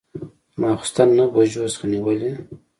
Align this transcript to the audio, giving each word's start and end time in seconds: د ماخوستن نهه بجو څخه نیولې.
د 0.53 0.53
ماخوستن 0.61 1.07
نهه 1.17 1.27
بجو 1.33 1.65
څخه 1.73 1.85
نیولې. 1.93 2.31